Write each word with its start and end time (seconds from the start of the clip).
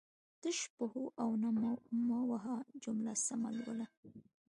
تش 0.41 0.59
په 0.75 0.83
هو 0.91 1.03
او 1.21 1.29
نه 1.41 1.49
مه 2.07 2.19
وهه 2.31 2.55
جمله 2.83 3.13
سمه 3.25 3.49
لوله 3.57 3.87